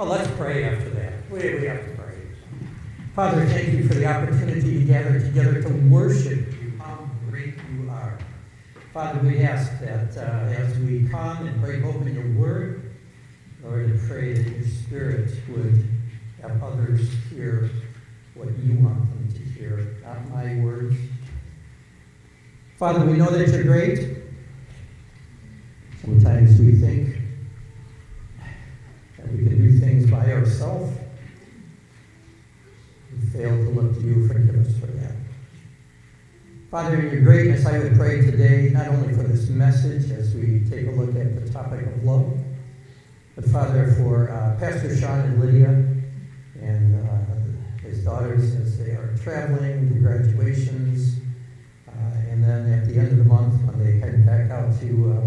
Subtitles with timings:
[0.00, 1.12] Oh, let's pray after that.
[1.30, 2.14] We, we have to pray.
[3.14, 6.72] Father, thank you for the opportunity to gather together to worship you.
[6.78, 8.16] How great you are.
[8.94, 12.94] Father, we ask that uh, as we come and break open your word,
[13.62, 15.86] Lord, I pray that your spirit would
[16.40, 17.68] have others hear
[18.32, 20.96] what you want them to hear, not my words.
[22.78, 24.16] Father, we know that you're great.
[26.00, 27.18] Sometimes we think
[29.18, 29.70] that we can do
[30.44, 30.90] by.
[33.12, 34.26] We fail to look to you.
[34.26, 35.12] Forgive us for that.
[36.70, 40.64] Father, in your greatness, I would pray today not only for this message as we
[40.70, 42.38] take a look at the topic of love,
[43.34, 45.68] but Father, for uh, Pastor Sean and Lydia
[46.62, 51.18] and uh, his daughters as they are traveling to graduations.
[51.88, 51.92] Uh,
[52.30, 55.26] and then at the end of the month, when they head back out to uh,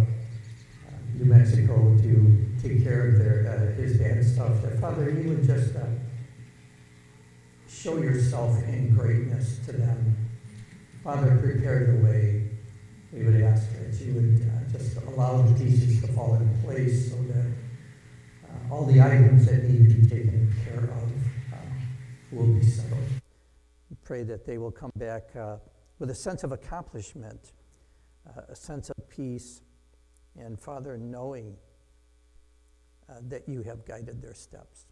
[1.16, 5.44] New Mexico to take care of their uh, his dad's stuff, that Father, you would
[5.44, 5.86] just uh,
[7.67, 10.16] show yourself in greatness to them.
[11.03, 12.50] Father, prepare the way.
[13.11, 17.11] We would ask that you would uh, just allow the pieces to fall in place
[17.11, 17.45] so that
[18.45, 21.11] uh, all the items that need to be taken care of
[21.53, 21.58] uh,
[22.31, 23.03] will be settled.
[23.89, 25.58] We pray that they will come back uh,
[26.00, 27.52] with a sense of accomplishment,
[28.50, 29.61] a sense of peace
[30.36, 31.56] and Father, knowing
[33.09, 34.86] uh, that you have guided their steps.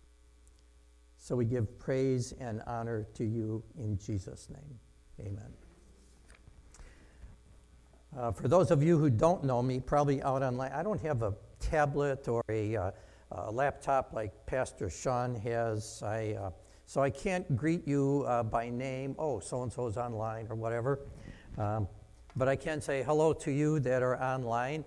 [1.17, 4.80] So we give praise and honor to you in Jesus' name.
[5.20, 5.54] Amen.
[8.17, 11.22] Uh, for those of you who don't know me, probably out online, I don't have
[11.22, 12.92] a tablet or a, uh,
[13.32, 16.02] a laptop like Pastor Sean has.
[16.04, 16.50] I, uh,
[16.86, 20.56] so I can't greet you uh, by name, oh, so and so is online or
[20.56, 21.00] whatever.
[21.58, 21.88] Um,
[22.36, 24.84] but I can say hello to you that are online.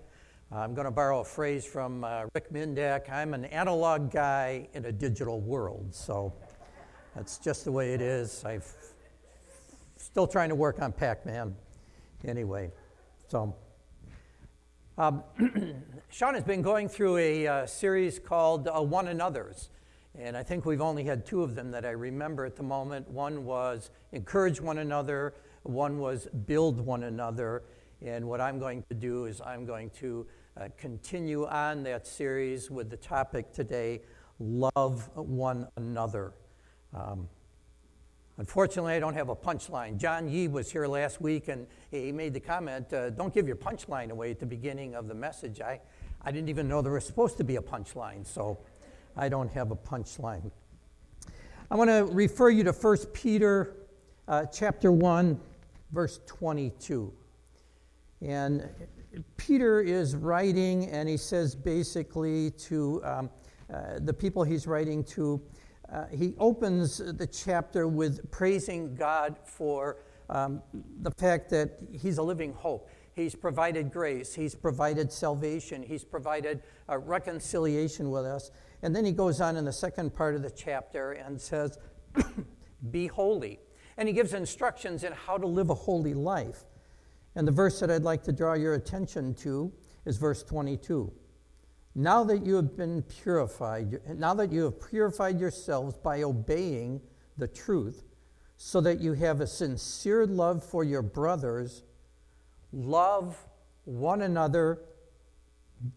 [0.51, 3.11] I'm going to borrow a phrase from uh, Rick Mindak.
[3.11, 6.33] I'm an analog guy in a digital world, so
[7.15, 8.45] that's just the way it is.
[8.45, 8.61] I'm
[9.97, 11.55] still trying to work on Pac-Man,
[12.25, 12.71] anyway.
[13.27, 13.55] So,
[14.99, 15.23] um,
[16.09, 19.69] Sean has been going through a uh, series called uh, One Another's,
[20.13, 23.09] and I think we've only had two of them that I remember at the moment.
[23.09, 25.33] One was encourage one another.
[25.63, 27.63] One was build one another.
[28.05, 32.69] And what I'm going to do is I'm going to uh, continue on that series
[32.69, 34.01] with the topic today
[34.39, 36.33] love one another.
[36.93, 37.27] Um,
[38.37, 39.97] unfortunately, I don't have a punchline.
[39.97, 43.55] John Yee was here last week and he made the comment uh, don't give your
[43.55, 45.59] punchline away at the beginning of the message.
[45.59, 45.81] I,
[46.21, 48.59] I didn't even know there was supposed to be a punchline, so
[49.17, 50.51] I don't have a punchline.
[51.71, 53.77] I want to refer you to 1 Peter
[54.27, 55.39] uh, chapter 1,
[55.91, 57.11] verse 22.
[58.21, 58.69] And
[59.37, 63.29] Peter is writing, and he says basically to um,
[63.73, 65.41] uh, the people he's writing to,
[65.91, 69.97] uh, he opens the chapter with praising God for
[70.29, 70.61] um,
[71.01, 72.89] the fact that he's a living hope.
[73.13, 78.51] He's provided grace, he's provided salvation, he's provided reconciliation with us.
[78.81, 81.79] And then he goes on in the second part of the chapter and says,
[82.91, 83.59] Be holy.
[83.97, 86.65] And he gives instructions in how to live a holy life.
[87.35, 89.71] And the verse that I'd like to draw your attention to
[90.05, 91.11] is verse 22.
[91.95, 97.01] Now that you have been purified, now that you have purified yourselves by obeying
[97.37, 98.03] the truth,
[98.57, 101.83] so that you have a sincere love for your brothers,
[102.71, 103.37] love
[103.83, 104.81] one another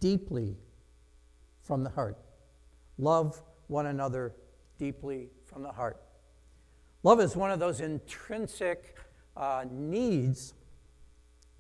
[0.01, 0.57] deeply
[1.63, 2.19] from the heart.
[2.99, 4.35] Love one another
[4.79, 6.01] deeply from the heart.
[7.03, 8.97] Love is one of those intrinsic
[9.37, 10.55] uh, needs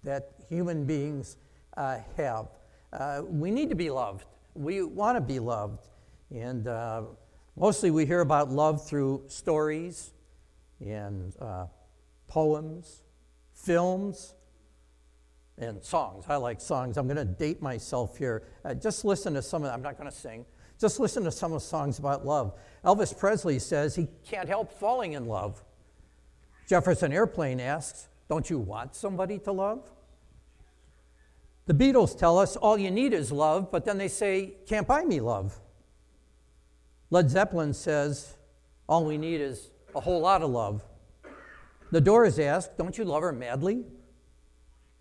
[0.04, 1.36] that human beings
[1.76, 2.48] uh, have.
[2.92, 4.24] Uh, we need to be loved.
[4.54, 5.88] We want to be loved.
[6.30, 7.02] And uh,
[7.56, 10.12] mostly we hear about love through stories
[10.80, 11.66] and uh,
[12.26, 13.02] poems,
[13.54, 14.34] films,
[15.56, 16.24] and songs.
[16.28, 16.96] I like songs.
[16.96, 18.44] I'm going to date myself here.
[18.64, 19.74] Uh, just listen to some of them.
[19.74, 20.44] I'm not going to sing.
[20.80, 22.54] Just listen to some of the songs about love.
[22.84, 25.64] Elvis Presley says he can't help falling in love.
[26.68, 29.90] Jefferson Airplane asks, Don't you want somebody to love?
[31.66, 35.04] The Beatles tell us all you need is love, but then they say, can't buy
[35.04, 35.58] me love.
[37.10, 38.36] Led Zeppelin says,
[38.86, 40.82] all we need is a whole lot of love.
[41.90, 43.84] The Doors ask, don't you love her madly?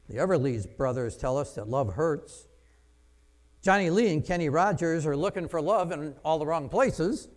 [0.10, 2.48] The Everly's brothers tell us that love hurts.
[3.62, 7.28] Johnny Lee and Kenny Rogers are looking for love in all the wrong places.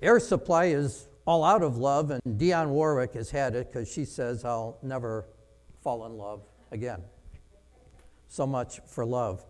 [0.00, 4.06] Air Supply is all out of love, and Dionne Warwick has had it because she
[4.06, 5.26] says, I'll never
[5.82, 6.40] fall in love
[6.70, 7.02] again.
[8.28, 9.44] So much for love.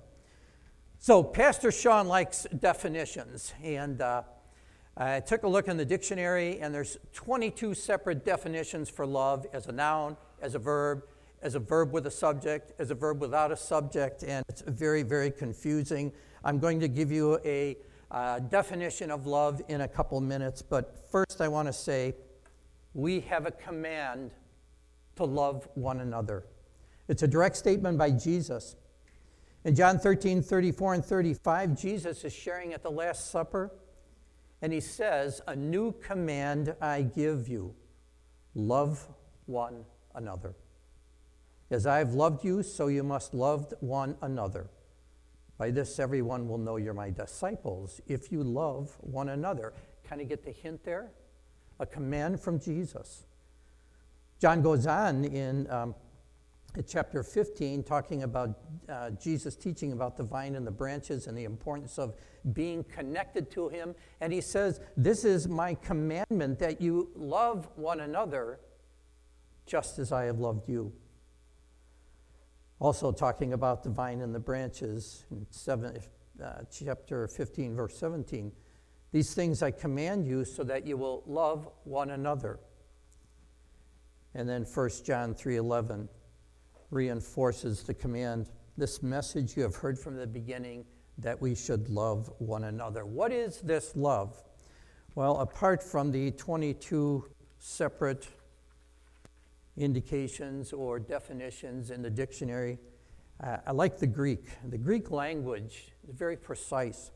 [0.99, 4.23] So, Pastor Sean likes definitions, and uh,
[4.97, 9.69] I took a look in the dictionary, and there's 22 separate definitions for love as
[9.69, 11.05] a noun, as a verb,
[11.43, 15.05] as a verb with a subject, as a verb without a subject, and it's very,
[15.05, 16.11] very confusing.
[16.43, 17.77] I'm going to give you a
[18.11, 22.15] uh, definition of love in a couple minutes, but first I want to say
[22.95, 24.33] we have a command
[25.17, 26.45] to love one another.
[27.09, 28.77] It's a direct statement by Jesus.
[29.65, 33.73] In John 13, 34 and 35, Jesus is sharing at the Last Supper,
[34.63, 37.75] and he says, A new command I give you
[38.55, 39.07] love
[39.47, 39.85] one
[40.15, 40.55] another.
[41.71, 44.71] As I have loved you, so you must love one another.
[45.59, 49.75] By this, everyone will know you're my disciples if you love one another.
[50.09, 51.11] Kind of get the hint there?
[51.81, 53.25] A command from Jesus.
[54.41, 55.97] John goes on in um,
[56.87, 58.57] chapter 15, talking about
[58.89, 62.15] uh, Jesus teaching about the vine and the branches and the importance of
[62.53, 63.97] being connected to Him.
[64.21, 68.61] And he says, This is my commandment that you love one another
[69.67, 70.93] just as I have loved you.
[72.81, 75.99] Also, talking about the vine and the branches in seven,
[76.43, 78.53] uh, chapter 15, verse 17.
[79.11, 82.61] These things I command you so that you will love one another.
[84.35, 86.09] And then 1 John 3:11
[86.91, 90.85] reinforces the command, this message you have heard from the beginning
[91.19, 93.05] that we should love one another.
[93.05, 94.41] What is this love?
[95.17, 97.25] Well, apart from the 22
[97.59, 98.29] separate
[99.79, 102.79] indications or definitions in the dictionary.
[103.43, 104.47] Uh, I like the Greek.
[104.69, 107.13] The Greek language is very precise.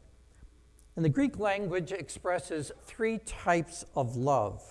[0.94, 4.62] And the Greek language expresses three types of love.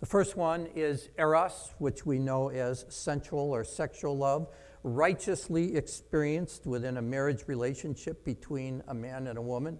[0.00, 4.48] The first one is eros, which we know as sensual or sexual love,
[4.82, 9.78] righteously experienced within a marriage relationship between a man and a woman,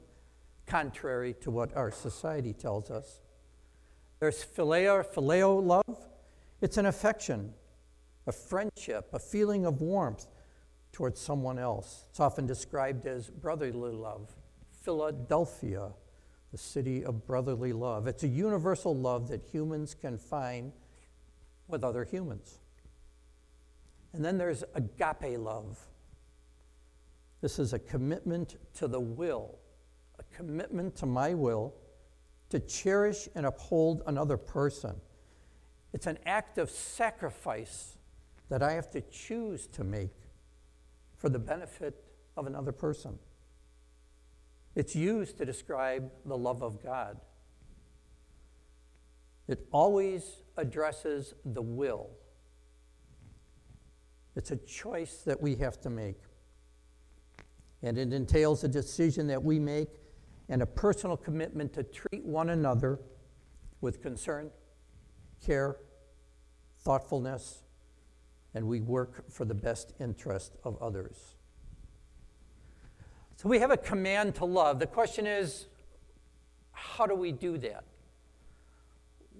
[0.66, 3.20] contrary to what our society tells us.
[4.18, 6.06] There's phileo phileo love,
[6.66, 7.54] it's an affection,
[8.26, 10.26] a friendship, a feeling of warmth
[10.90, 12.06] towards someone else.
[12.10, 14.34] It's often described as brotherly love.
[14.82, 15.90] Philadelphia,
[16.50, 18.08] the city of brotherly love.
[18.08, 20.72] It's a universal love that humans can find
[21.68, 22.58] with other humans.
[24.12, 25.78] And then there's agape love.
[27.42, 29.60] This is a commitment to the will,
[30.18, 31.76] a commitment to my will
[32.48, 35.00] to cherish and uphold another person
[35.96, 37.96] it's an act of sacrifice
[38.50, 40.12] that I have to choose to make
[41.16, 42.04] for the benefit
[42.36, 43.18] of another person.
[44.74, 47.18] It's used to describe the love of God.
[49.48, 52.10] It always addresses the will.
[54.34, 56.20] It's a choice that we have to make.
[57.80, 59.94] And it entails a decision that we make
[60.50, 63.00] and a personal commitment to treat one another
[63.80, 64.50] with concern,
[65.42, 65.78] care,
[66.86, 67.64] thoughtfulness,
[68.54, 71.34] and we work for the best interest of others.
[73.34, 74.78] So we have a command to love.
[74.78, 75.66] The question is,
[76.70, 77.82] how do we do that?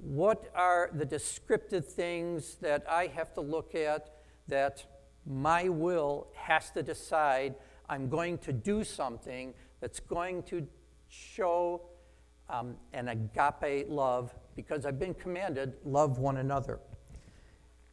[0.03, 4.11] What are the descriptive things that I have to look at
[4.49, 4.85] that
[5.25, 7.55] my will has to decide
[7.89, 10.67] I'm going to do something that's going to
[11.09, 11.83] show
[12.51, 16.81] um, an agape love because I've been commanded, love one another.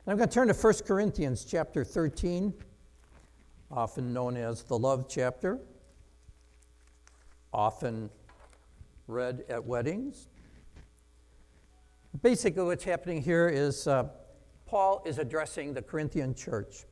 [0.05, 2.53] I'm going to turn to 1 Corinthians chapter 13,
[3.71, 5.59] often known as the love chapter,
[7.53, 8.09] often
[9.07, 10.27] read at weddings.
[12.21, 14.09] Basically, what's happening here is uh,
[14.65, 16.83] Paul is addressing the Corinthian church.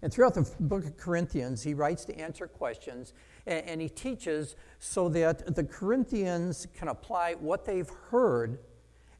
[0.00, 3.12] And throughout the book of Corinthians, he writes to answer questions
[3.44, 8.60] and, and he teaches so that the Corinthians can apply what they've heard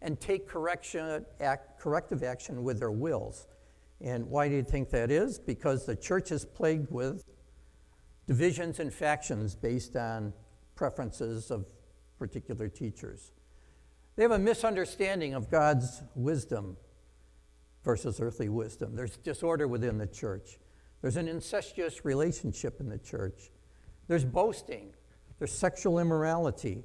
[0.02, 3.49] and take correction, act, corrective action with their wills.
[4.00, 5.38] And why do you think that is?
[5.38, 7.25] Because the church is plagued with
[8.26, 10.33] divisions and factions based on
[10.76, 11.67] preferences of
[12.19, 13.33] particular teachers.
[14.17, 16.76] They have a misunderstanding of God's wisdom
[17.85, 18.95] versus earthly wisdom.
[18.95, 20.59] There's disorder within the church.
[21.00, 23.50] There's an incestuous relationship in the church.
[24.09, 24.93] There's boasting.
[25.38, 26.85] There's sexual immorality.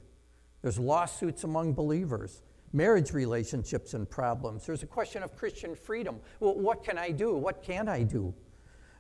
[0.62, 2.42] There's lawsuits among believers
[2.74, 4.66] marriage relationships and problems.
[4.66, 6.20] There's a question of Christian freedom.
[6.40, 7.36] Well, what can I do?
[7.36, 8.34] What can't I do?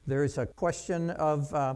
[0.07, 1.75] There's a question of uh,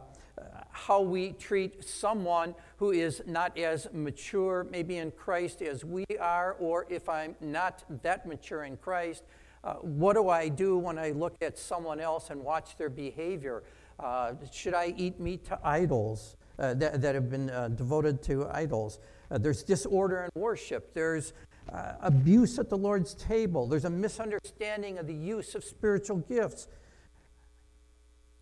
[0.71, 6.55] how we treat someone who is not as mature, maybe in Christ, as we are,
[6.59, 9.23] or if I'm not that mature in Christ,
[9.63, 13.63] Uh, what do I do when I look at someone else and watch their behavior?
[13.99, 18.47] Uh, should I eat meat to idols uh, that, that have been uh, devoted to
[18.53, 18.99] idols?
[19.29, 20.93] Uh, there's disorder in worship.
[20.93, 21.33] There's
[21.71, 23.67] uh, abuse at the Lord's table.
[23.67, 26.67] There's a misunderstanding of the use of spiritual gifts.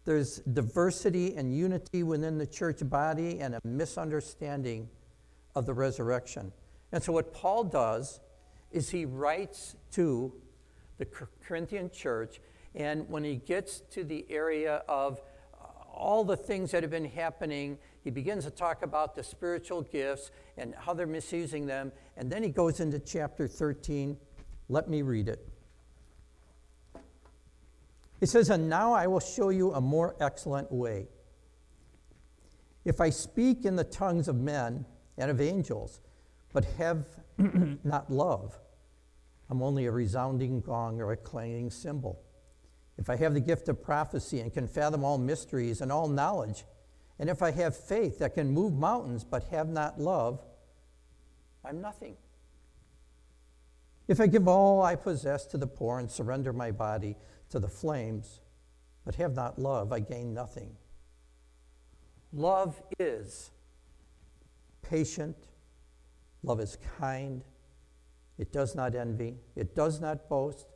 [0.06, 4.88] There's diversity and unity within the church body and a misunderstanding
[5.56, 6.52] of the resurrection.
[6.92, 8.20] And so, what Paul does
[8.72, 10.34] is he writes to
[10.98, 12.40] the Corinthian church,
[12.76, 15.22] and when he gets to the area of
[15.54, 19.82] uh, all the things that have been happening, he begins to talk about the spiritual
[19.82, 21.92] gifts and how they're misusing them.
[22.16, 24.16] And then he goes into chapter 13.
[24.70, 25.50] Let me read it.
[28.22, 31.08] It says, And now I will show you a more excellent way.
[32.86, 34.86] If I speak in the tongues of men
[35.18, 36.00] and of angels,
[36.54, 37.08] but have
[37.84, 38.56] not love,
[39.50, 42.22] I'm only a resounding gong or a clanging cymbal.
[43.00, 46.66] If I have the gift of prophecy and can fathom all mysteries and all knowledge,
[47.20, 50.42] and if I have faith that can move mountains but have not love,
[51.64, 52.16] I'm nothing.
[54.08, 57.16] If I give all I possess to the poor and surrender my body
[57.50, 58.42] to the flames,
[59.04, 60.76] but have not love, I gain nothing.
[62.34, 63.52] Love is
[64.82, 65.38] patient,
[66.44, 67.44] love is kind,
[68.38, 70.68] it does not envy, it does not boast,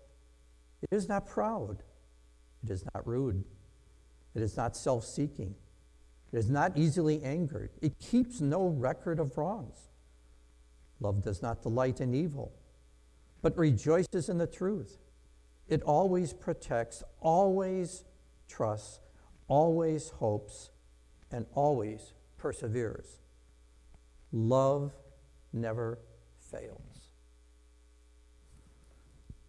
[0.82, 1.84] it is not proud,
[2.64, 3.44] it is not rude,
[4.34, 5.54] it is not self seeking,
[6.32, 9.90] it is not easily angered, it keeps no record of wrongs.
[11.00, 12.52] Love does not delight in evil,
[13.42, 14.98] but rejoices in the truth.
[15.68, 18.04] It always protects, always
[18.48, 19.00] trusts,
[19.48, 20.72] always hopes,
[21.32, 23.20] and always perseveres.
[24.32, 24.92] Love
[25.54, 26.00] never
[26.52, 27.10] fails.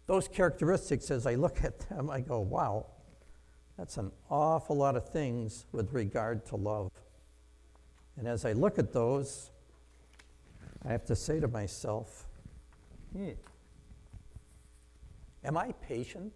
[0.07, 2.87] Those characteristics, as I look at them, I go, wow,
[3.81, 6.91] that's an awful lot of things with regard to love.
[8.15, 9.49] And as I look at those,
[10.85, 12.27] I have to say to myself,
[13.11, 13.31] hmm,
[15.43, 16.31] Am I patient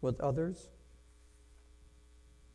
[0.00, 0.68] with others?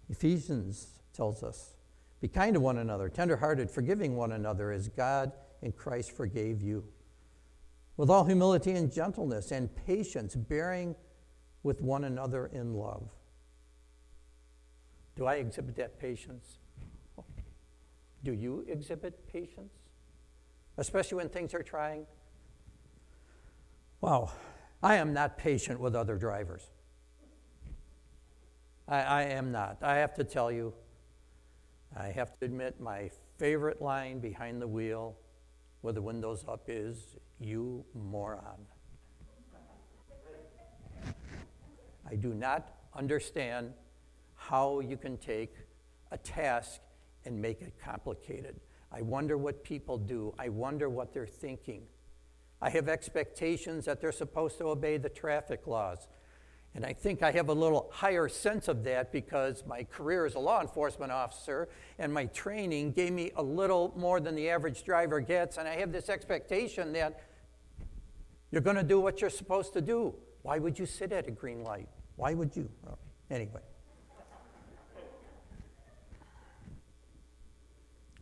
[0.09, 1.75] Ephesians tells us
[2.21, 6.85] be kind to one another, tenderhearted, forgiving one another as God in Christ forgave you.
[7.97, 10.95] With all humility and gentleness and patience, bearing
[11.63, 13.09] with one another in love.
[15.15, 16.58] Do I exhibit that patience?
[18.24, 19.74] Do you exhibit patience?
[20.77, 22.05] Especially when things are trying?
[24.01, 24.32] Wow,
[24.82, 26.70] I am not patient with other drivers.
[28.88, 29.77] I, I, am not.
[29.82, 30.74] I have to tell you,
[31.96, 35.15] I have to admit, my favorite line behind the wheel
[35.84, 38.65] with the windows up is, You moron.
[42.10, 43.74] I do not understand
[44.50, 45.55] how you can take
[46.12, 46.81] a task
[47.25, 48.59] and make it complicated.
[48.91, 50.33] I wonder what people do.
[50.38, 51.83] I wonder what they're thinking.
[52.62, 56.07] I have expectations that they're supposed to obey the traffic laws.
[56.75, 60.35] And I think I have a little higher sense of that because my career as
[60.35, 64.83] a law enforcement officer and my training gave me a little more than the average
[64.83, 65.57] driver gets.
[65.57, 67.21] And I have this expectation that
[68.51, 70.15] you're going to do what you're supposed to do.
[70.41, 71.88] Why would you sit at a green light?
[72.17, 72.69] Why would you?
[73.29, 73.62] Anyway.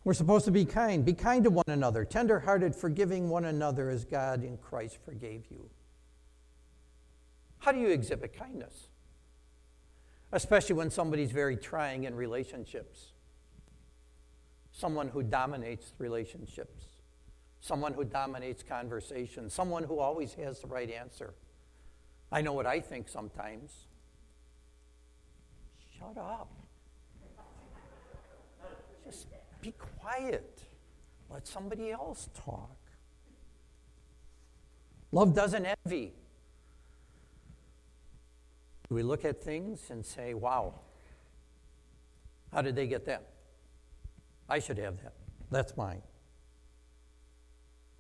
[0.03, 1.05] We're supposed to be kind.
[1.05, 5.69] Be kind to one another, tenderhearted, forgiving one another as God in Christ forgave you.
[7.59, 8.87] How do you exhibit kindness?
[10.31, 13.11] Especially when somebody's very trying in relationships.
[14.71, 16.85] Someone who dominates relationships.
[17.59, 19.49] Someone who dominates conversation.
[19.51, 21.35] Someone who always has the right answer.
[22.31, 23.85] I know what I think sometimes.
[25.99, 26.49] Shut up.
[29.05, 29.27] Just
[29.61, 29.90] be quiet.
[31.29, 32.75] Let somebody else talk.
[35.11, 36.13] Love doesn't envy.
[38.89, 40.81] We look at things and say, wow,
[42.53, 43.23] how did they get that?
[44.49, 45.13] I should have that.
[45.49, 46.01] That's mine.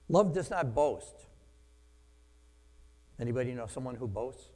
[0.09, 1.15] Love does not boast.
[3.19, 4.49] Anybody know someone who boasts?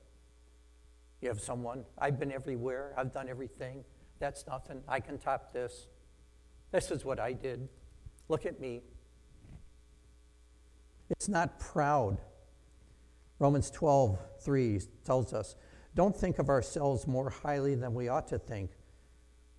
[1.21, 3.85] You have someone, I've been everywhere, I've done everything.
[4.19, 4.81] That's nothing.
[4.87, 5.87] I can top this.
[6.75, 7.69] This is what I did.
[8.27, 8.81] Look at me.
[11.09, 12.19] It's not proud.
[13.39, 15.55] Romans 12, 3 tells us,
[15.95, 18.71] Don't think of ourselves more highly than we ought to think,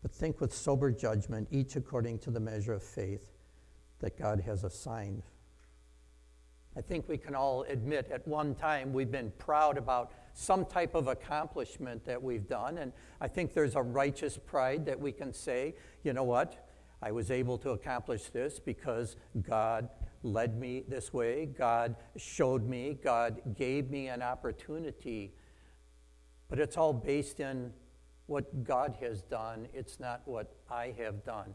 [0.03, 3.33] but think with sober judgment, each according to the measure of faith
[4.01, 5.23] that God has assigned.
[6.77, 10.95] I think we can all admit at one time we've been proud about some type
[10.95, 12.77] of accomplishment that we've done.
[12.77, 12.93] And
[13.23, 16.66] I think there's a righteous pride that we can say, you know what?
[17.03, 19.89] I was able to accomplish this because God
[20.23, 25.35] led me this way, God showed me, God gave me an opportunity.
[26.49, 27.73] But it's all based in
[28.27, 31.55] what God has done, it's not what I have done.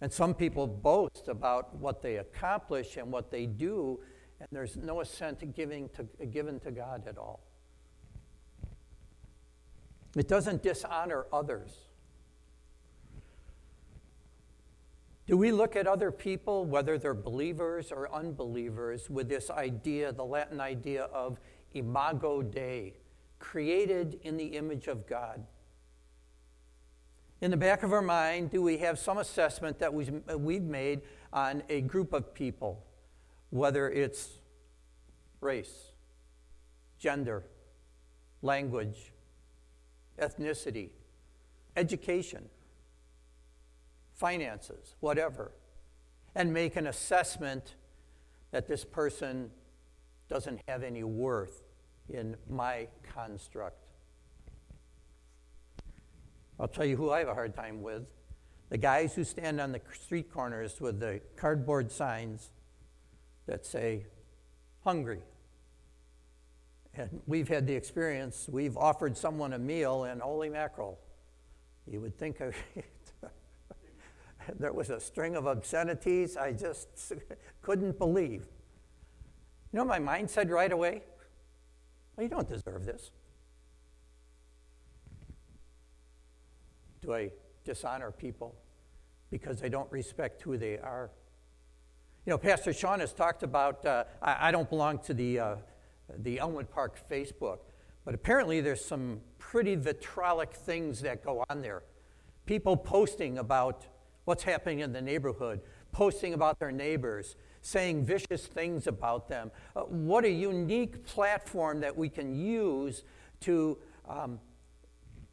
[0.00, 4.00] And some people boast about what they accomplish and what they do,
[4.38, 7.40] and there's no assent giving to, given to God at all.
[10.16, 11.89] It doesn't dishonor others.
[15.30, 20.24] Do we look at other people, whether they're believers or unbelievers, with this idea, the
[20.24, 21.38] Latin idea of
[21.72, 22.94] imago Dei,
[23.38, 25.46] created in the image of God?
[27.40, 31.00] in the back of our mind, do we have some assessment that we've made
[31.32, 32.84] on a group of people,
[33.50, 34.40] whether it's
[35.40, 35.92] race,
[36.98, 37.44] gender,
[38.42, 39.12] language,
[40.18, 40.90] ethnicity,
[41.76, 42.50] education,
[44.20, 45.50] finances, whatever,
[46.34, 47.74] and make an assessment
[48.50, 49.50] that this person
[50.28, 51.62] doesn't have any worth
[52.10, 53.78] in my construct?
[56.58, 58.02] I'll tell you who I have a hard time with
[58.68, 62.50] the guys who stand on the street corners with the cardboard signs
[63.46, 64.06] that say,
[64.84, 65.22] hungry.
[66.94, 70.98] And we've had the experience, we've offered someone a meal, and holy mackerel,
[71.86, 72.40] you would think
[74.58, 76.88] there was a string of obscenities I just
[77.62, 78.46] couldn't believe.
[79.72, 81.02] You know, my mind said right away,
[82.16, 83.10] well, you don't deserve this.
[87.02, 87.30] Do I
[87.64, 88.54] dishonor people
[89.30, 91.10] because I don't respect who they are?
[92.26, 95.56] You know, Pastor Sean has talked about, uh, I, I, don't belong to the, uh,
[96.18, 97.60] the Elmwood Park Facebook,
[98.04, 101.82] but apparently there's some pretty vitriolic things that go on there.
[102.44, 103.86] People posting about
[104.30, 109.50] what's happening in the neighborhood, posting about their neighbors, saying vicious things about them.
[109.74, 113.02] Uh, what a unique platform that we can use
[113.40, 113.76] to
[114.08, 114.38] um,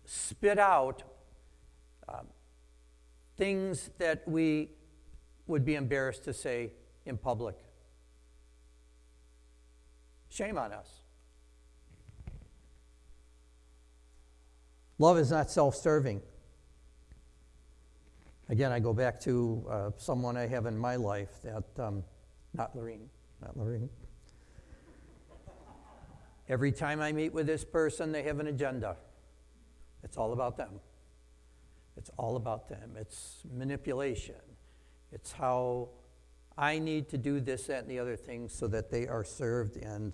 [0.04, 1.04] spit out
[2.10, 2.26] um,
[3.38, 4.72] things that we
[5.46, 6.72] would be embarrassed to say
[7.06, 7.56] in public.
[10.28, 11.02] Shame on us.
[14.98, 16.20] Love is not self serving.
[18.50, 22.04] Again, I go back to uh, someone I have in my life that, um,
[22.54, 23.10] not Lorene,
[23.42, 23.90] not Lorene.
[26.48, 28.96] Every time I meet with this person, they have an agenda.
[30.02, 30.80] It's all about them.
[31.98, 32.92] It's all about them.
[32.96, 34.36] It's manipulation.
[35.12, 35.90] It's how
[36.58, 39.76] I need to do this, that, and the other thing so that they are served
[39.76, 40.14] and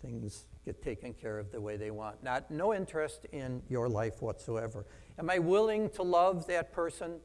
[0.00, 2.22] things get taken care of the way they want.
[2.22, 4.86] Not no interest in your life whatsoever.
[5.18, 7.18] Am I willing to love that person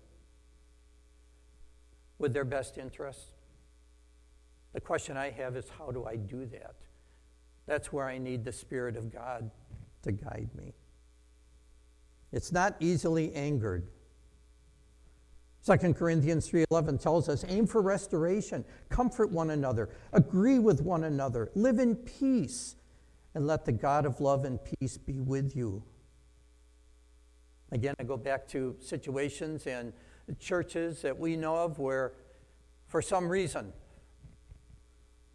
[2.22, 3.32] with their best interests?
[4.74, 6.76] The question I have is how do I do that?
[7.66, 9.52] That's where I need the Spirit of God
[10.04, 10.74] to guide me.
[12.32, 13.88] It's not easily angered.
[15.64, 21.52] 2 Corinthians 3:11 tells us aim for restoration, comfort one another, agree with one another,
[21.54, 22.76] live in peace,
[23.36, 25.84] and let the God of love and peace be with you.
[27.72, 29.94] Again, I go back to situations and
[30.40, 32.14] churches that we know of where
[32.88, 33.74] for some reason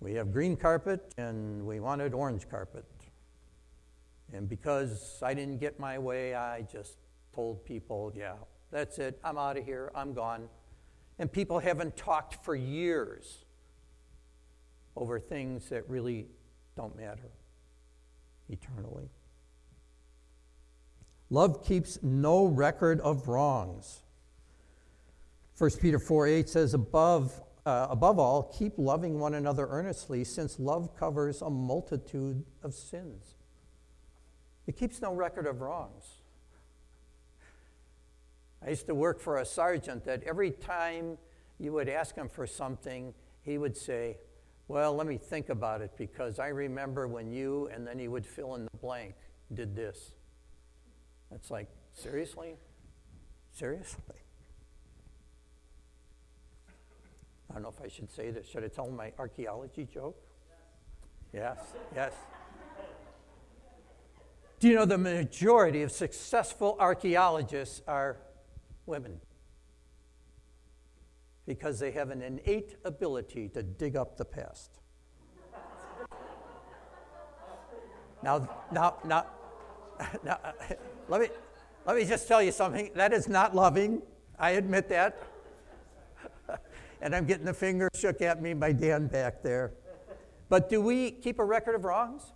[0.01, 2.85] we have green carpet and we wanted orange carpet.
[4.33, 6.99] And because I didn't get my way, I just
[7.35, 8.35] told people, yeah,
[8.71, 10.49] that's it, I'm out of here, I'm gone.
[11.19, 13.45] And people haven't talked for years
[14.97, 16.27] over things that really
[16.77, 17.31] don't matter
[18.49, 19.09] eternally.
[21.31, 24.03] Love keeps no record of wrongs.
[25.59, 30.59] 1 Peter 4 8 says, above, uh, above all, keep loving one another earnestly, since
[30.59, 33.37] love covers a multitude of sins.
[34.67, 36.05] It keeps no record of wrongs.
[38.65, 41.17] I used to work for a sergeant that every time
[41.59, 44.19] you would ask him for something, he would say,
[44.69, 48.27] Well, let me think about it because I remember when you, and then he would
[48.27, 49.15] fill in the blank,
[49.55, 50.13] did this.
[51.31, 52.57] It's like, seriously?
[53.53, 54.26] Seriously?
[57.51, 58.47] I don't know if I should say this.
[58.49, 60.21] Should I tell my archaeology joke?
[61.33, 61.59] Yes,
[61.95, 62.13] yes.
[64.59, 68.17] Do you know the majority of successful archaeologists are
[68.87, 69.21] women?
[71.47, 74.81] Because they have an innate ability to dig up the past.
[78.23, 79.27] Now, now, now,
[80.25, 80.39] now
[81.09, 81.29] let, me,
[81.87, 82.91] let me just tell you something.
[82.95, 84.03] That is not loving.
[84.39, 85.23] I admit that
[87.01, 89.73] and I'm getting the finger shook at me by Dan back there.
[90.49, 92.33] But do we keep a record of wrongs?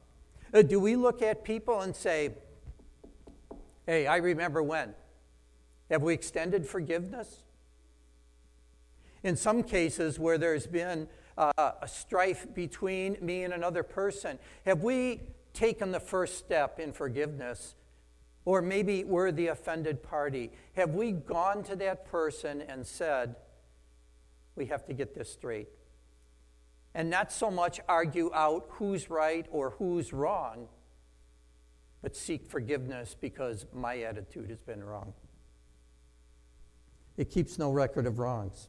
[0.52, 2.30] Uh, do we look at people and say,
[3.86, 4.94] hey, I remember when?
[5.90, 7.42] Have we extended forgiveness?
[9.22, 14.82] In some cases where there's been uh, a strife between me and another person, have
[14.82, 15.20] we
[15.52, 17.74] taken the first step in forgiveness?
[18.44, 20.50] Or maybe we're the offended party.
[20.74, 23.36] Have we gone to that person and said,
[24.56, 25.68] we have to get this straight?
[26.94, 30.68] And not so much argue out who's right or who's wrong,
[32.02, 35.12] but seek forgiveness because my attitude has been wrong.
[37.16, 38.68] It keeps no record of wrongs.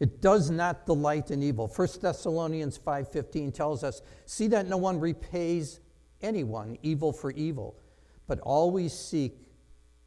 [0.00, 1.68] It does not delight in evil.
[1.68, 5.78] 1 Thessalonians 5:15 tells us, "See that no one repays
[6.20, 7.76] anyone evil for evil,
[8.26, 9.48] but always seek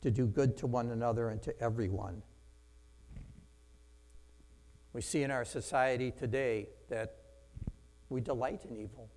[0.02, 2.24] to do good to one another and to everyone."
[4.96, 7.18] We see in our society today that
[8.08, 9.10] we delight in evil.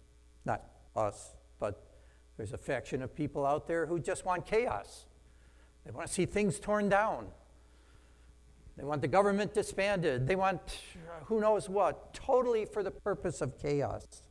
[0.44, 0.64] Not
[0.96, 1.86] us, but
[2.36, 5.06] there's a faction of people out there who just want chaos.
[5.86, 7.28] They want to see things torn down.
[8.76, 10.26] They want the government disbanded.
[10.26, 10.60] They want
[11.26, 14.24] who knows what, totally for the purpose of chaos.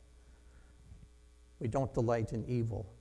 [1.60, 2.92] We don't delight in evil.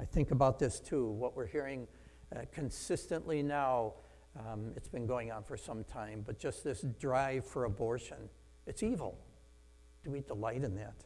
[0.00, 1.86] I think about this too, what we're hearing
[2.34, 3.94] uh, consistently now.
[4.38, 8.28] Um, it's been going on for some time, but just this drive for abortion.
[8.66, 9.18] It's evil.
[10.02, 11.04] Do we delight in that?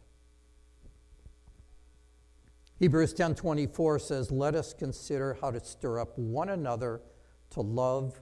[2.78, 7.02] Hebrews 10:24 says, "Let us consider how to stir up one another
[7.50, 8.20] to love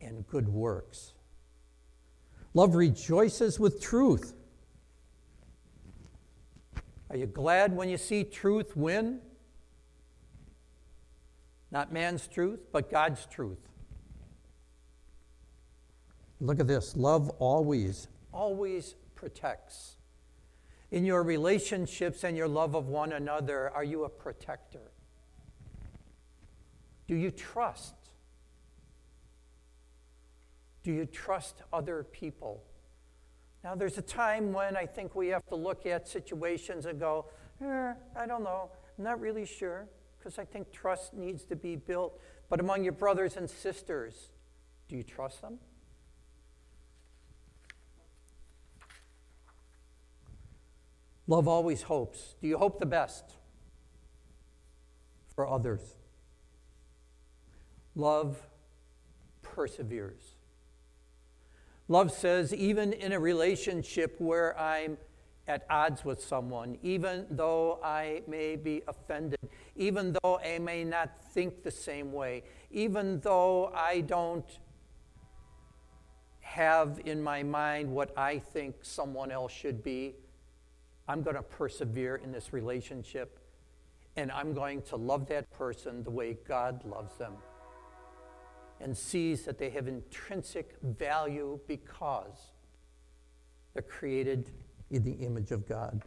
[0.00, 1.14] and good works.
[2.52, 4.34] Love rejoices with truth.
[7.10, 9.20] Are you glad when you see truth win?
[11.70, 13.58] Not man's truth, but God's truth.
[16.44, 19.96] Look at this love always, always protects.
[20.90, 24.92] In your relationships and your love of one another, are you a protector?
[27.08, 27.94] Do you trust?
[30.82, 32.62] Do you trust other people?
[33.64, 37.24] Now, there's a time when I think we have to look at situations and go,
[37.62, 41.76] eh, I don't know, I'm not really sure, because I think trust needs to be
[41.76, 42.20] built.
[42.50, 44.28] But among your brothers and sisters,
[44.90, 45.58] do you trust them?
[51.26, 52.34] Love always hopes.
[52.40, 53.24] Do you hope the best
[55.34, 55.94] for others?
[57.94, 58.46] Love
[59.42, 60.36] perseveres.
[61.88, 64.96] Love says, even in a relationship where I'm
[65.46, 69.38] at odds with someone, even though I may be offended,
[69.76, 74.58] even though I may not think the same way, even though I don't
[76.40, 80.14] have in my mind what I think someone else should be,
[81.06, 83.38] I'm going to persevere in this relationship
[84.16, 87.34] and I'm going to love that person the way God loves them
[88.80, 92.52] and sees that they have intrinsic value because
[93.72, 94.50] they're created
[94.90, 96.02] in the image of God.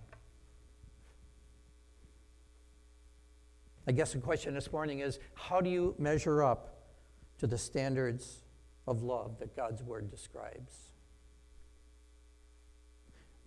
[3.88, 6.76] I guess the question this morning is how do you measure up
[7.40, 8.44] to the standards
[8.86, 10.87] of love that God's Word describes?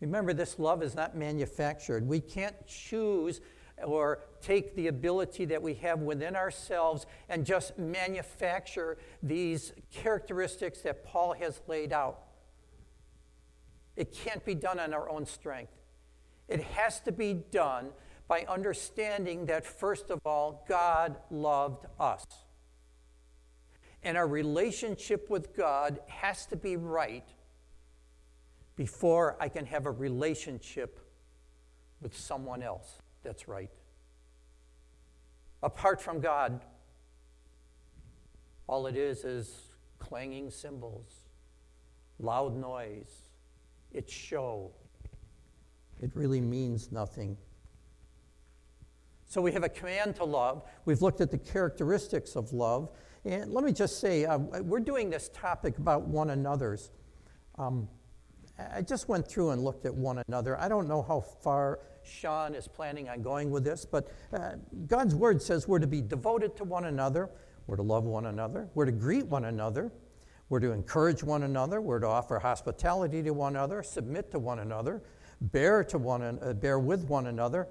[0.01, 2.07] Remember, this love is not manufactured.
[2.07, 3.41] We can't choose
[3.85, 11.05] or take the ability that we have within ourselves and just manufacture these characteristics that
[11.05, 12.21] Paul has laid out.
[13.97, 15.73] It can't be done on our own strength.
[16.49, 17.91] It has to be done
[18.29, 22.25] by understanding that, first of all, God loved us.
[24.03, 27.29] And our relationship with God has to be right
[28.81, 31.01] before I can have a relationship
[32.01, 33.69] with someone else that's right.
[35.63, 36.65] Apart from God,
[38.67, 39.65] all it is is
[39.99, 41.13] clanging cymbals,
[42.19, 43.25] loud noise,
[43.93, 44.71] it's show.
[46.01, 47.37] It really means nothing.
[49.27, 50.63] So we have a command to love.
[50.87, 52.89] We've looked at the characteristics of love.
[53.27, 56.91] And let me just say, uh, we're doing this topic about one another's.
[57.59, 57.87] Um,
[58.75, 60.59] I just went through and looked at one another.
[60.59, 64.53] I don't know how far Sean is planning on going with this, but uh,
[64.87, 67.31] God's word says we're to be devoted to one another,
[67.67, 69.93] we're to love one another, we're to greet one another,
[70.49, 74.59] we're to encourage one another, we're to offer hospitality to one another, submit to one
[74.59, 75.03] another,
[75.41, 77.69] bear to one uh, bear with one another,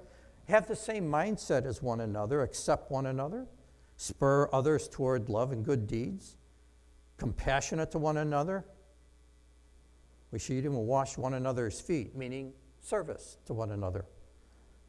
[0.48, 3.46] have the same mindset as one another, accept one another,
[3.96, 6.36] spur others toward love and good deeds,
[7.18, 8.64] compassionate to one another.
[10.32, 14.04] We should even wash one another's feet, meaning service to one another.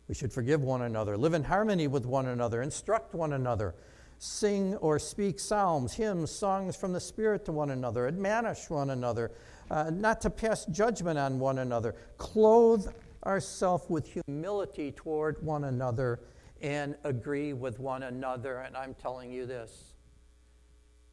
[0.07, 3.75] We should forgive one another, live in harmony with one another, instruct one another,
[4.19, 9.31] sing or speak psalms, hymns, songs from the Spirit to one another, admonish one another,
[9.69, 12.87] uh, not to pass judgment on one another, clothe
[13.25, 16.19] ourselves with humility toward one another,
[16.61, 18.59] and agree with one another.
[18.59, 19.93] And I'm telling you this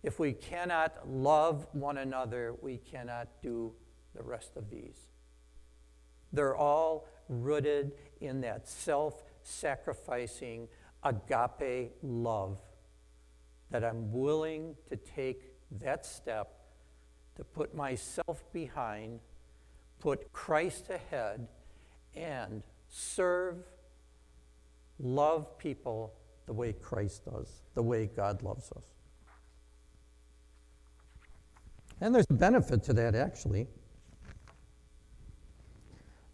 [0.03, 3.73] if we cannot love one another, we cannot do
[4.19, 5.09] the rest of these.
[6.33, 10.69] They're all rooted in that self sacrificing
[11.05, 12.59] agape love
[13.71, 15.43] that I'm willing to take
[15.81, 16.59] that step
[17.37, 19.21] to put myself behind,
[20.01, 21.47] put Christ ahead,
[22.17, 23.59] and serve,
[24.99, 26.15] love people
[26.47, 28.85] the way Christ does, the way God loves us.
[32.01, 33.69] And there's a benefit to that, actually.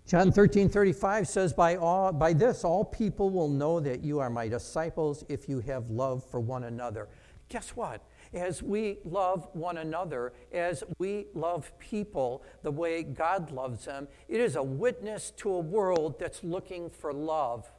[0.07, 4.29] John 13, 35 says, by, all, by this all people will know that you are
[4.29, 7.09] my disciples if you have love for one another.
[7.49, 8.03] Guess what?
[8.35, 14.40] As we love one another, as we love people the way God loves them, it
[14.40, 17.71] is a witness to a world that's looking for love.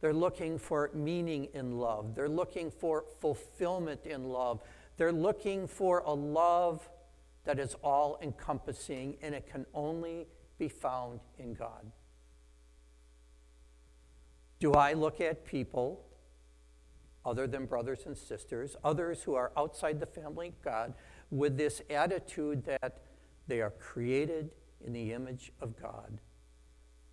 [0.00, 2.14] They're looking for meaning in love.
[2.14, 4.62] They're looking for fulfillment in love.
[4.96, 6.88] They're looking for a love
[7.44, 10.26] that is all encompassing, and it can only
[10.58, 11.90] be found in God.
[14.58, 16.06] Do I look at people
[17.24, 20.94] other than brothers and sisters, others who are outside the family of God,
[21.30, 23.02] with this attitude that
[23.48, 24.50] they are created
[24.84, 26.20] in the image of God?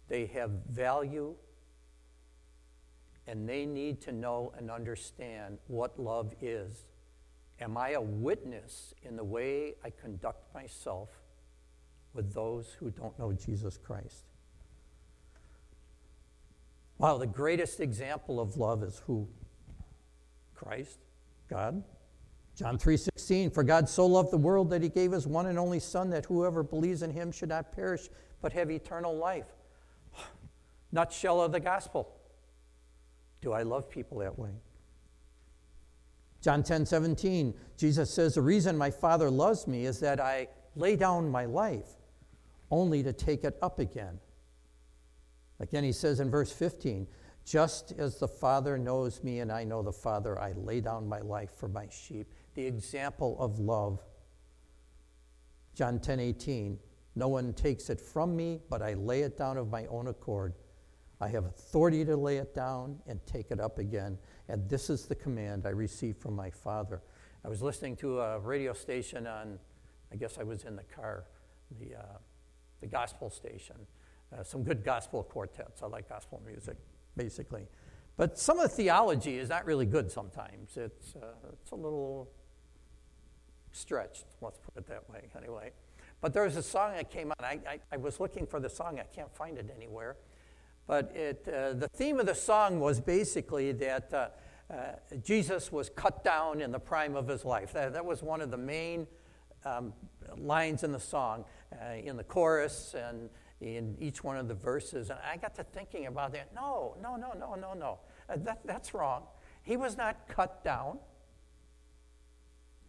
[0.08, 1.36] They have value,
[3.25, 6.86] and they need to know and understand what love is.
[7.60, 11.10] Am I a witness in the way I conduct myself
[12.13, 14.26] with those who don't know Jesus Christ.
[16.97, 19.28] Wow, the greatest example of love is who?
[20.54, 20.99] Christ,
[21.49, 21.84] God.
[22.56, 25.80] John 3:16 For God so loved the world that he gave his one and only
[25.80, 28.10] son that whoever believes in him should not perish
[28.41, 29.56] but have eternal life.
[30.91, 32.15] Nutshell of the gospel.
[33.41, 34.52] Do I love people that way?
[36.41, 40.95] John 10 17, Jesus says, The reason my Father loves me is that I lay
[40.95, 41.88] down my life
[42.73, 44.19] only to take it up again.
[45.59, 47.07] Again, he says in verse 15,
[47.45, 51.19] just as the Father knows me and I know the Father, I lay down my
[51.19, 52.33] life for my sheep.
[52.55, 54.01] The example of love.
[55.75, 56.79] John 10 18,
[57.15, 60.55] no one takes it from me, but I lay it down of my own accord.
[61.21, 64.17] I have authority to lay it down and take it up again.
[64.49, 67.03] And this is the command I received from my Father.
[67.45, 69.59] I was listening to a radio station on,
[70.12, 71.25] I guess I was in the car,
[71.79, 72.17] the uh,
[72.83, 73.77] the gospel station.
[74.31, 75.81] Uh, some good gospel quartets.
[75.81, 76.75] I like gospel music,
[77.15, 77.65] basically.
[78.17, 80.75] But some of the theology is not really good sometimes.
[80.75, 82.29] It's, uh, it's a little
[83.71, 85.71] stretched, let's put it that way, anyway.
[86.19, 87.35] But there was a song that came on.
[87.39, 90.17] I, I, I was looking for the song, I can't find it anywhere.
[90.85, 94.27] But it, uh, the theme of the song was basically that uh,
[94.69, 94.75] uh,
[95.23, 97.71] Jesus was cut down in the prime of his life.
[97.73, 99.07] That, that was one of the main
[99.65, 99.93] um,
[100.37, 101.45] lines in the song,
[101.81, 103.29] uh, in the chorus and
[103.62, 105.09] in each one of the verses.
[105.09, 106.53] And I got to thinking about that.
[106.53, 107.99] No, no, no, no, no, no.
[108.29, 109.23] Uh, that, that's wrong.
[109.63, 110.99] He was not cut down.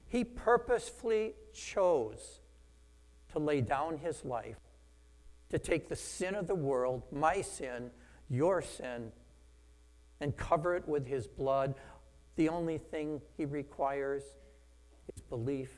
[0.08, 2.40] He purposefully chose
[3.32, 4.60] to lay down his life,
[5.50, 7.90] to take the sin of the world, my sin,
[8.28, 9.12] your sin,
[10.20, 11.74] and cover it with his blood.
[12.36, 14.22] The only thing he requires
[15.14, 15.70] is belief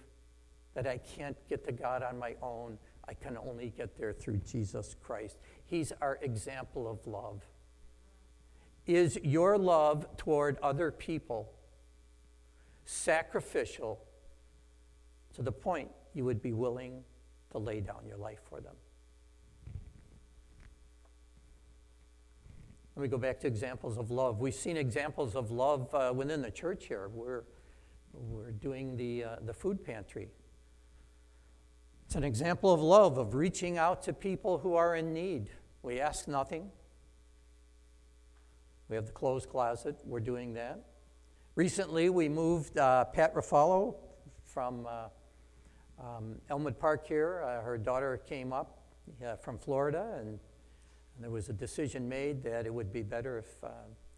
[0.75, 2.79] that I can't get to God on my own.
[3.09, 5.39] I can only get there through Jesus Christ.
[5.65, 7.43] He's our example of love.
[8.87, 11.53] Is your love toward other people
[12.85, 14.01] sacrificial
[15.35, 17.03] to the point you would be willing
[17.51, 18.75] to lay down your life for them?
[22.97, 24.41] Let me go back to examples of love.
[24.41, 27.11] We've seen examples of love uh, within the church here.
[27.13, 27.43] We're,
[28.15, 30.29] we're doing the, uh, the food pantry
[32.07, 35.51] it's an example of love, of reaching out to people who are in need.
[35.83, 36.71] We ask nothing.
[38.89, 40.81] We have the clothes closet, we're doing that.
[41.57, 43.97] Recently, we moved uh, Pat Ruffalo
[44.45, 45.09] from uh,
[46.01, 47.43] um, Elmwood Park here.
[47.45, 48.79] Uh, her daughter came up
[49.27, 50.39] uh, from Florida, and
[51.17, 53.69] And there was a decision made that it would be better if uh,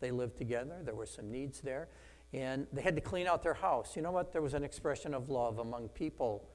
[0.00, 0.76] they lived together.
[0.84, 1.88] There were some needs there.
[2.32, 3.96] And they had to clean out their house.
[3.96, 4.32] You know what?
[4.32, 6.50] There was an expression of love among people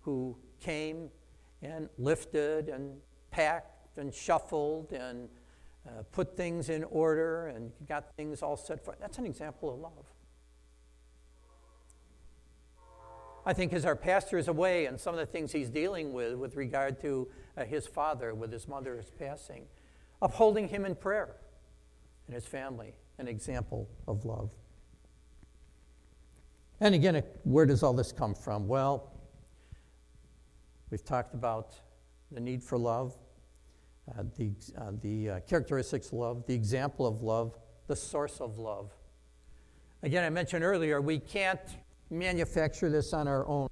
[0.00, 1.10] who came
[1.62, 2.96] and lifted and
[3.30, 5.28] packed and shuffled and
[5.86, 8.94] uh, put things in order and got things all set for.
[9.00, 10.06] That's an example of love.
[13.46, 16.34] I think as our pastor is away and some of the things he's dealing with
[16.34, 19.64] with regard to uh, his father, with his mother's passing,
[20.20, 21.36] upholding him in prayer
[22.26, 24.50] and his family, an example of love.
[26.80, 28.68] And again, where does all this come from?
[28.68, 29.09] Well,
[30.90, 31.74] we've talked about
[32.30, 33.16] the need for love,
[34.08, 38.58] uh, the, uh, the uh, characteristics of love, the example of love, the source of
[38.58, 38.92] love.
[40.02, 41.60] Again, I mentioned earlier, we can't
[42.10, 43.68] manufacture this on our own.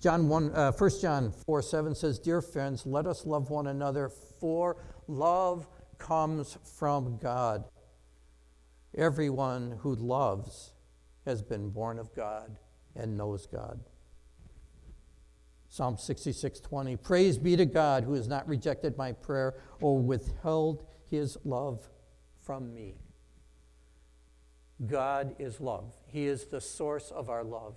[0.00, 4.08] John 1, uh, 1 John 4 7 says, Dear friends, let us love one another,
[4.08, 5.66] for love
[5.98, 7.64] comes from God.
[8.96, 10.72] Everyone who loves
[11.26, 12.56] has been born of God
[12.96, 13.80] and knows God.
[15.72, 21.38] Psalm 66:20 Praise be to God who has not rejected my prayer or withheld his
[21.44, 21.88] love
[22.40, 22.96] from me.
[24.84, 25.94] God is love.
[26.06, 27.76] He is the source of our love.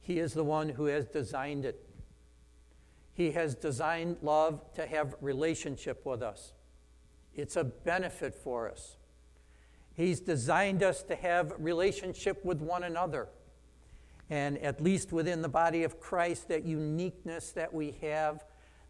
[0.00, 1.84] He is the one who has designed it.
[3.12, 6.52] He has designed love to have relationship with us.
[7.34, 8.96] It's a benefit for us.
[9.92, 13.28] He's designed us to have relationship with one another.
[14.30, 18.44] And at least within the body of Christ, that uniqueness that we have,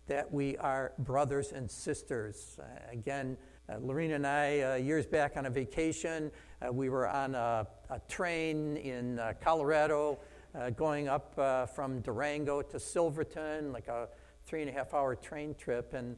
[0.06, 2.58] that we are brothers and sisters.
[2.60, 3.38] Uh, again,
[3.70, 7.66] uh, Lorena and I, uh, years back on a vacation, uh, we were on a,
[7.88, 10.18] a train in uh, Colorado
[10.54, 11.34] uh, going up
[11.74, 14.08] from Durango to Silverton, like a
[14.44, 15.94] three and a half hour train trip.
[15.94, 16.16] And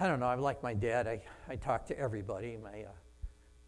[0.00, 1.06] I don't know, I'm like my dad.
[1.06, 2.56] I, I talk to everybody.
[2.56, 2.86] My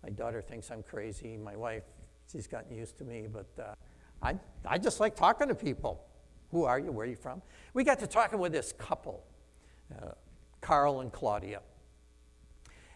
[0.02, 1.36] my daughter thinks I'm crazy.
[1.36, 1.84] My wife,
[2.32, 3.76] she's gotten used to me, but
[4.22, 6.04] I, I just like talking to people.
[6.50, 6.92] Who are you?
[6.92, 7.42] Where are you from?
[7.74, 9.24] We got to talking with this couple,
[9.90, 10.12] uh,
[10.60, 11.60] Carl and Claudia.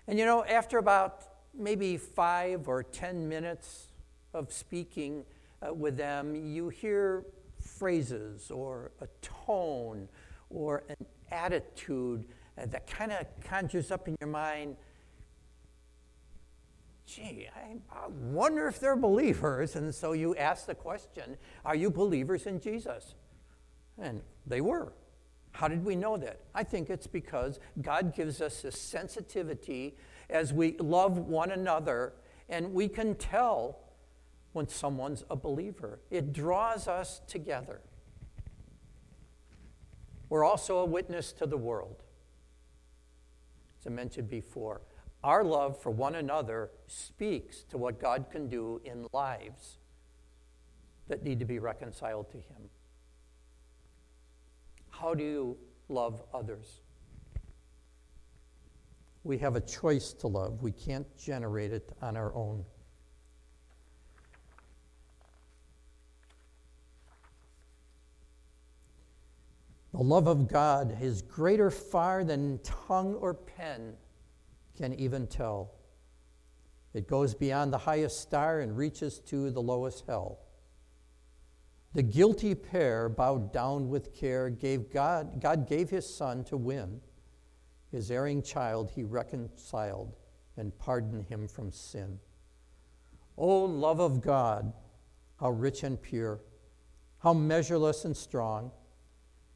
[0.06, 3.88] And you know, after about maybe five or ten minutes
[4.34, 5.24] of speaking
[5.66, 7.24] uh, with them, you hear
[7.58, 10.08] phrases or a tone
[10.50, 12.26] or an attitude
[12.58, 14.76] uh, that kind of conjures up in your mind
[17.06, 19.76] gee, I, I wonder if they're believers.
[19.76, 23.14] And so you ask the question, are you believers in Jesus?
[23.98, 24.92] And they were.
[25.52, 26.40] How did we know that?
[26.54, 29.96] I think it's because God gives us a sensitivity
[30.28, 32.12] as we love one another,
[32.48, 33.78] and we can tell
[34.52, 36.00] when someone's a believer.
[36.10, 37.80] It draws us together.
[40.28, 42.02] We're also a witness to the world.
[43.80, 44.82] As I mentioned before,
[45.26, 49.78] our love for one another speaks to what God can do in lives
[51.08, 52.70] that need to be reconciled to Him.
[54.88, 55.56] How do you
[55.88, 56.80] love others?
[59.24, 60.62] We have a choice to love.
[60.62, 62.64] We can't generate it on our own.
[69.92, 73.94] The love of God is greater far than tongue or pen
[74.76, 75.72] can even tell.
[76.94, 80.38] It goes beyond the highest star and reaches to the lowest hell.
[81.94, 87.00] The guilty pair, bowed down with care, gave God, God gave his son to win.
[87.90, 90.16] His erring child he reconciled
[90.56, 92.18] and pardoned him from sin.
[93.38, 94.72] O love of God,
[95.38, 96.40] how rich and pure,
[97.18, 98.70] how measureless and strong,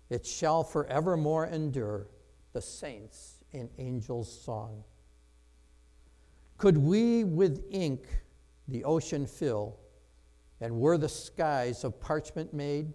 [0.09, 2.09] it shall forevermore endure
[2.53, 4.85] the saints in angels' song.
[6.61, 8.05] Could we with ink
[8.69, 9.79] the ocean fill,
[10.61, 12.93] and were the skies of parchment made?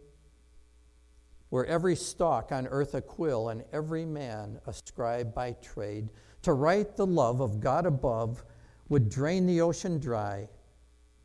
[1.50, 6.10] Were every stalk on earth a quill, and every man a scribe by trade,
[6.44, 8.44] to write the love of God above
[8.90, 10.48] would drain the ocean dry,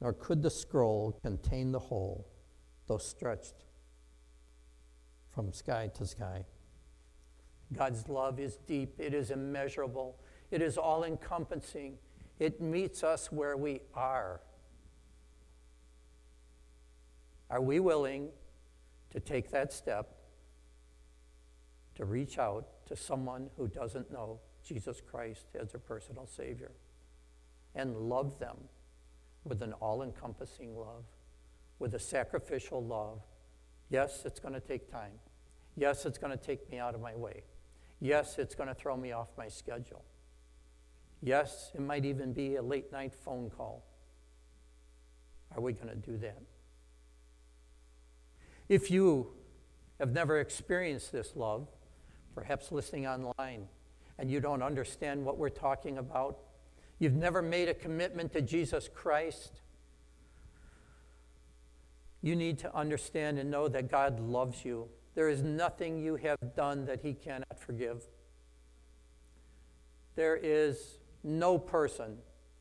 [0.00, 2.26] nor could the scroll contain the whole,
[2.86, 3.66] though stretched
[5.28, 6.46] from sky to sky.
[7.74, 10.18] God's love is deep, it is immeasurable,
[10.50, 11.98] it is all encompassing.
[12.40, 14.40] It meets us where we are.
[17.50, 18.30] Are we willing
[19.10, 20.16] to take that step
[21.96, 26.72] to reach out to someone who doesn't know Jesus Christ as their personal Savior
[27.74, 28.56] and love them
[29.44, 31.04] with an all encompassing love,
[31.78, 33.20] with a sacrificial love?
[33.90, 35.18] Yes, it's going to take time.
[35.76, 37.42] Yes, it's going to take me out of my way.
[38.00, 40.04] Yes, it's going to throw me off my schedule.
[41.22, 43.84] Yes, it might even be a late night phone call.
[45.54, 46.40] Are we going to do that?
[48.68, 49.32] If you
[49.98, 51.68] have never experienced this love,
[52.34, 53.66] perhaps listening online,
[54.18, 56.38] and you don't understand what we're talking about,
[56.98, 59.60] you've never made a commitment to Jesus Christ,
[62.22, 64.88] you need to understand and know that God loves you.
[65.14, 68.04] There is nothing you have done that He cannot forgive.
[70.14, 72.18] There is no person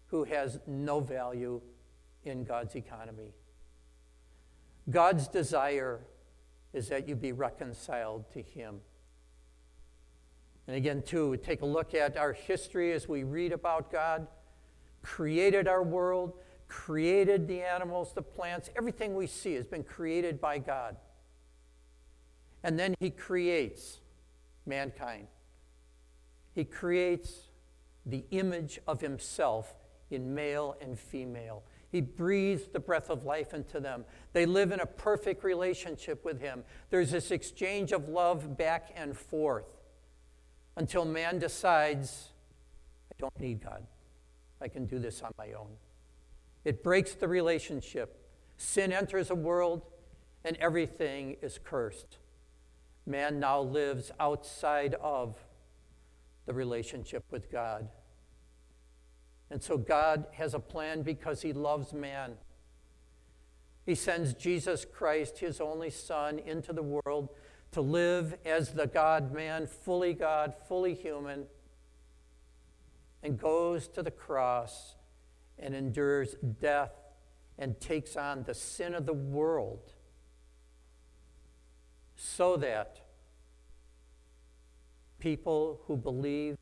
[0.08, 1.62] who has no value
[2.24, 3.34] in God's economy.
[4.90, 6.02] God's desire
[6.74, 8.82] is that you be reconciled to Him.
[10.68, 14.28] And again, too, take a look at our history as we read about God,
[15.02, 16.34] created our world,
[16.68, 20.96] created the animals, the plants, everything we see has been created by God.
[22.64, 24.00] And then He creates
[24.66, 25.28] mankind.
[26.54, 27.49] He creates
[28.10, 29.76] the image of Himself
[30.10, 31.64] in male and female.
[31.92, 34.06] He breathes the breath of life into them.
[34.34, 36.64] They live in a perfect relationship with Him.
[36.90, 39.66] There's this exchange of love back and forth
[40.76, 42.30] until man decides,
[43.12, 43.86] I don't need God.
[44.62, 45.70] I can do this on my own.
[46.64, 48.16] It breaks the relationship.
[48.58, 49.86] Sin enters a world,
[50.44, 52.18] and everything is cursed.
[53.06, 55.36] Man now lives outside of
[56.46, 57.90] the relationship with God.
[59.52, 62.34] And so God has a plan because He loves man.
[63.86, 67.30] He sends Jesus Christ, His only Son, into the world
[67.72, 71.46] to live as the God man, fully God, fully human,
[73.22, 74.96] and goes to the cross
[75.58, 76.94] and endures death
[77.58, 79.94] and takes on the sin of the world
[82.16, 83.02] so that
[85.20, 86.58] people who believe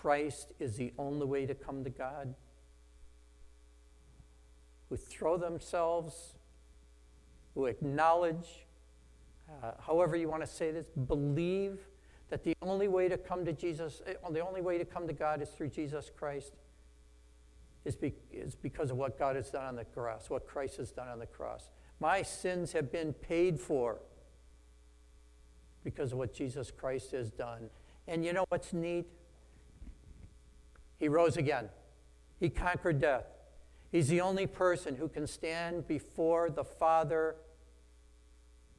[0.00, 2.34] Christ is the only way to come to God,
[4.88, 6.34] who throw themselves,
[7.54, 8.66] who acknowledge,
[9.62, 11.78] uh, however you want to say this, believe
[12.30, 15.12] that the only way to come to Jesus, eh, the only way to come to
[15.12, 16.54] God is through Jesus Christ,
[17.84, 20.92] is, be, is because of what God has done on the cross, what Christ has
[20.92, 21.70] done on the cross.
[21.98, 24.00] My sins have been paid for
[25.84, 27.68] because of what Jesus Christ has done.
[28.08, 29.06] And you know what's neat?
[31.00, 31.70] He rose again,
[32.38, 33.24] He conquered death.
[33.90, 37.34] He's the only person who can stand before the Father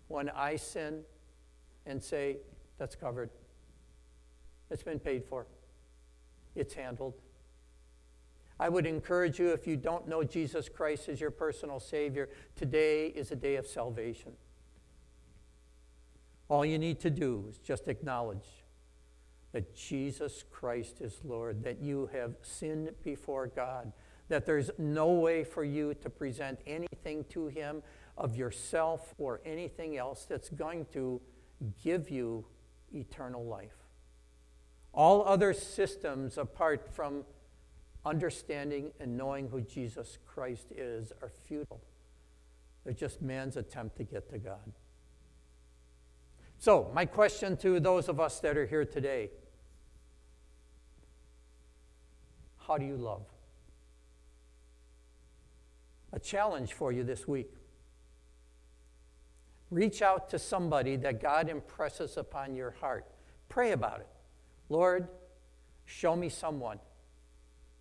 [0.08, 1.02] when I sin
[1.86, 2.38] and say,
[2.78, 3.32] That's covered.
[4.70, 5.48] It's been paid for,
[6.56, 7.16] it's handled.
[8.58, 13.08] I would encourage you, if you don't know Jesus Christ as your personal Savior, today
[13.08, 14.34] is a day of salvation.
[16.48, 18.61] All you need to do is just acknowledge
[19.52, 23.92] that Jesus Christ is Lord, that you have sinned before God,
[24.30, 27.84] that there's no way for you to present anything to Him
[28.18, 31.20] of yourself or anything else that's going to
[31.84, 32.46] give you
[32.94, 33.76] eternal life.
[34.94, 37.24] All other systems apart from
[38.06, 41.82] understanding and knowing who Jesus Christ is are futile.
[42.84, 44.74] They're just man's attempt to get to God.
[46.58, 49.30] So, my question to those of us that are here today
[52.72, 53.26] how do you love?
[56.14, 57.52] A challenge for you this week.
[59.70, 63.06] Reach out to somebody that God impresses upon your heart.
[63.50, 64.08] Pray about it.
[64.70, 65.08] Lord,
[65.86, 66.80] show me someone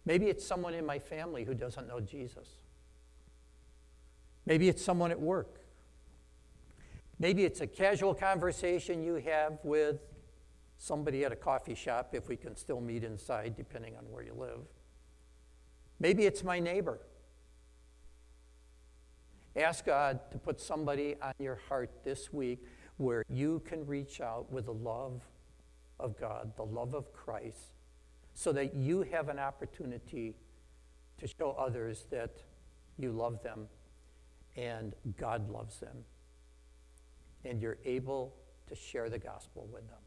[0.05, 2.49] Maybe it's someone in my family who doesn't know Jesus.
[4.47, 5.61] Maybe it's someone at work.
[7.19, 10.01] Maybe it's a casual conversation you have with
[10.79, 14.33] somebody at a coffee shop, if we can still meet inside, depending on where you
[14.35, 14.61] live.
[16.01, 16.99] Maybe it's my neighbor.
[19.55, 22.65] Ask God to put somebody on your heart this week
[22.97, 25.21] where you can reach out with the love
[25.99, 27.75] of God, the love of Christ,
[28.33, 30.35] so that you have an opportunity
[31.19, 32.31] to show others that
[32.97, 33.69] you love them
[34.57, 36.05] and God loves them.
[37.45, 38.35] And you're able
[38.69, 39.99] to share the gospel with them.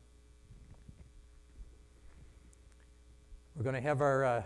[3.56, 4.44] We're going to have our uh,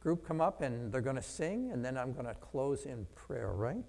[0.00, 3.06] group come up and they're going to sing, and then I'm going to close in
[3.14, 3.84] prayer, right?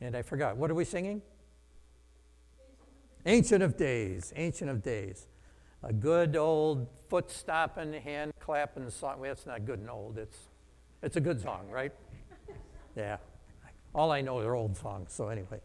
[0.00, 0.56] And I forgot.
[0.56, 1.22] What are we singing?
[3.24, 5.28] Ancient of Days, Ancient of Days.
[5.84, 9.20] A good old foot stomping, hand clapping song.
[9.20, 10.18] Well, it's not good and old.
[10.18, 10.38] It's,
[11.02, 11.92] it's a good song, right?
[12.94, 13.16] Yeah.
[13.94, 15.60] all I know are old songs, so anyway.